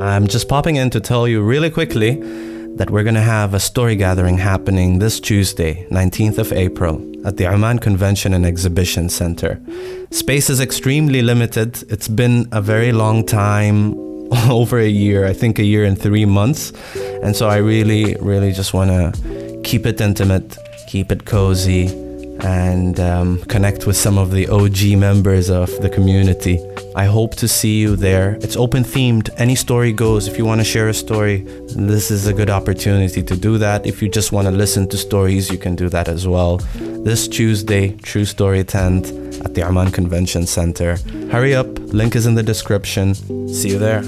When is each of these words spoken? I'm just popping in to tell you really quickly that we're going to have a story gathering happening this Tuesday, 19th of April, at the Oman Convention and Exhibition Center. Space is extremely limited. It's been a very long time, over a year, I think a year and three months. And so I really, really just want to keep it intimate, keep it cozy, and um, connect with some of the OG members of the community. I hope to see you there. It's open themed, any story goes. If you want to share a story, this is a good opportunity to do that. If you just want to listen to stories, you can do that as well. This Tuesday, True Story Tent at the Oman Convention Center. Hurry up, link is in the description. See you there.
I'm 0.00 0.28
just 0.28 0.48
popping 0.48 0.76
in 0.76 0.90
to 0.90 1.00
tell 1.00 1.26
you 1.26 1.42
really 1.42 1.70
quickly 1.70 2.20
that 2.76 2.88
we're 2.90 3.02
going 3.02 3.16
to 3.16 3.20
have 3.20 3.52
a 3.52 3.58
story 3.58 3.96
gathering 3.96 4.38
happening 4.38 5.00
this 5.00 5.18
Tuesday, 5.18 5.86
19th 5.90 6.38
of 6.38 6.52
April, 6.52 7.04
at 7.26 7.36
the 7.36 7.46
Oman 7.48 7.80
Convention 7.80 8.32
and 8.32 8.46
Exhibition 8.46 9.08
Center. 9.08 9.60
Space 10.12 10.50
is 10.50 10.60
extremely 10.60 11.20
limited. 11.20 11.82
It's 11.90 12.06
been 12.06 12.46
a 12.52 12.62
very 12.62 12.92
long 12.92 13.26
time, 13.26 13.94
over 14.48 14.78
a 14.78 14.88
year, 14.88 15.26
I 15.26 15.32
think 15.32 15.58
a 15.58 15.64
year 15.64 15.84
and 15.84 16.00
three 16.00 16.24
months. 16.24 16.72
And 17.22 17.34
so 17.34 17.48
I 17.48 17.56
really, 17.56 18.14
really 18.20 18.52
just 18.52 18.72
want 18.74 18.90
to 18.90 19.60
keep 19.64 19.84
it 19.84 20.00
intimate, 20.00 20.56
keep 20.86 21.10
it 21.10 21.24
cozy, 21.24 21.86
and 22.40 23.00
um, 23.00 23.42
connect 23.44 23.86
with 23.86 23.96
some 23.96 24.16
of 24.16 24.30
the 24.30 24.46
OG 24.48 24.96
members 24.98 25.50
of 25.50 25.68
the 25.82 25.90
community. 25.90 26.58
I 26.94 27.04
hope 27.04 27.34
to 27.36 27.48
see 27.48 27.80
you 27.80 27.96
there. 27.96 28.38
It's 28.40 28.56
open 28.56 28.82
themed, 28.82 29.30
any 29.36 29.54
story 29.54 29.92
goes. 29.92 30.26
If 30.26 30.36
you 30.36 30.44
want 30.44 30.60
to 30.60 30.64
share 30.64 30.88
a 30.88 30.94
story, 30.94 31.38
this 31.76 32.10
is 32.10 32.26
a 32.26 32.32
good 32.32 32.50
opportunity 32.50 33.22
to 33.22 33.36
do 33.36 33.58
that. 33.58 33.86
If 33.86 34.02
you 34.02 34.08
just 34.08 34.32
want 34.32 34.46
to 34.48 34.52
listen 34.52 34.88
to 34.88 34.96
stories, 34.96 35.50
you 35.50 35.58
can 35.58 35.76
do 35.76 35.88
that 35.90 36.08
as 36.08 36.26
well. 36.26 36.58
This 37.04 37.28
Tuesday, 37.28 37.96
True 37.98 38.24
Story 38.24 38.64
Tent 38.64 39.12
at 39.44 39.54
the 39.54 39.62
Oman 39.62 39.92
Convention 39.92 40.46
Center. 40.46 40.96
Hurry 41.30 41.54
up, 41.54 41.68
link 41.92 42.16
is 42.16 42.26
in 42.26 42.34
the 42.34 42.42
description. 42.42 43.14
See 43.48 43.70
you 43.70 43.78
there. 43.78 44.02